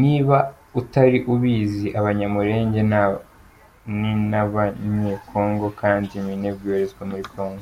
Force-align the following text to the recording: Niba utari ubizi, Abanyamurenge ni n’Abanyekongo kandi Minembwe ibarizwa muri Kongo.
Niba 0.00 0.36
utari 0.80 1.18
ubizi, 1.32 1.86
Abanyamurenge 2.00 2.80
ni 3.98 4.12
n’Abanyekongo 4.30 5.66
kandi 5.80 6.12
Minembwe 6.26 6.64
ibarizwa 6.66 7.02
muri 7.10 7.24
Kongo. 7.32 7.50